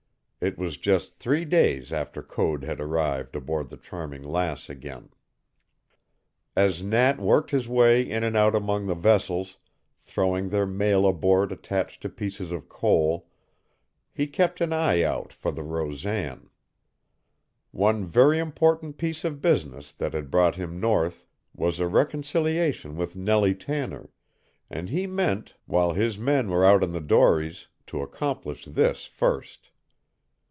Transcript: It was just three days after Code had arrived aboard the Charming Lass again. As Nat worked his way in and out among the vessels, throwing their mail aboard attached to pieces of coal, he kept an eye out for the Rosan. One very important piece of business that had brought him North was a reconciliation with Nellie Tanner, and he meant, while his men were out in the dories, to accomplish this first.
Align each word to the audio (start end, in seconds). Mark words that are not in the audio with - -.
It 0.43 0.57
was 0.57 0.75
just 0.77 1.19
three 1.19 1.45
days 1.45 1.93
after 1.93 2.23
Code 2.23 2.63
had 2.63 2.79
arrived 2.81 3.35
aboard 3.35 3.69
the 3.69 3.77
Charming 3.77 4.23
Lass 4.23 4.71
again. 4.71 5.09
As 6.55 6.81
Nat 6.81 7.19
worked 7.19 7.51
his 7.51 7.69
way 7.69 8.01
in 8.01 8.23
and 8.23 8.35
out 8.35 8.55
among 8.55 8.87
the 8.87 8.95
vessels, 8.95 9.59
throwing 10.01 10.49
their 10.49 10.65
mail 10.65 11.07
aboard 11.07 11.51
attached 11.51 12.01
to 12.01 12.09
pieces 12.09 12.51
of 12.51 12.67
coal, 12.67 13.27
he 14.11 14.25
kept 14.25 14.59
an 14.61 14.73
eye 14.73 15.03
out 15.03 15.31
for 15.31 15.51
the 15.51 15.61
Rosan. 15.61 16.49
One 17.69 18.07
very 18.07 18.39
important 18.39 18.97
piece 18.97 19.23
of 19.23 19.43
business 19.43 19.93
that 19.93 20.13
had 20.15 20.31
brought 20.31 20.55
him 20.55 20.79
North 20.79 21.27
was 21.55 21.79
a 21.79 21.87
reconciliation 21.87 22.95
with 22.97 23.15
Nellie 23.15 23.53
Tanner, 23.53 24.09
and 24.71 24.89
he 24.89 25.05
meant, 25.05 25.53
while 25.67 25.93
his 25.93 26.17
men 26.17 26.49
were 26.49 26.65
out 26.65 26.81
in 26.83 26.93
the 26.93 26.99
dories, 26.99 27.67
to 27.85 28.01
accomplish 28.01 28.65
this 28.65 29.05
first. 29.05 29.67